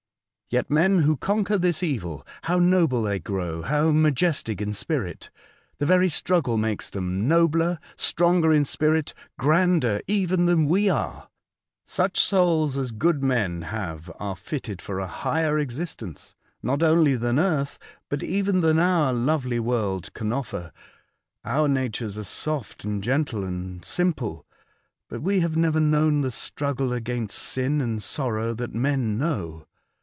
[0.53, 5.29] Yet men who conquer this evil, how noble they grow, how majestic in spirit!
[5.77, 11.29] The very struggle makes them nobler, stronger in spirit, grander even than we are.
[11.85, 17.39] Such souls as good men have are fitted for a higher existence, not only than
[17.39, 17.79] earth,
[18.09, 20.73] but even than our lovely world can offer.
[21.45, 24.45] Our natures are soft, and gentle, and simple;
[25.07, 29.65] but we have never known the struggle against sin and sorrow that men know.